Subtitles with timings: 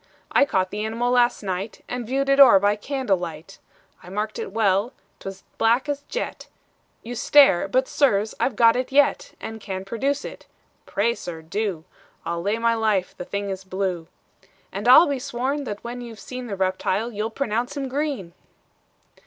[0.31, 3.59] I caught the animal last night, And viewed it o'er by candlelight:
[4.01, 6.47] I marked it well 't was black as jet
[7.03, 10.47] You stare but sirs, I've got it yet, And can produce it."
[10.87, 11.83] "Pray, sir, do:
[12.25, 14.07] I'll lay my life the thing is blue."
[14.71, 18.33] "And I'll be sworn, that when you've seen The reptile, you'll pronounce him green."